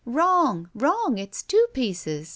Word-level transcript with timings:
"''Wrong! 0.07 0.67
Wrong! 0.73 1.19
It's 1.19 1.43
two 1.43 1.67
pieces. 1.73 2.29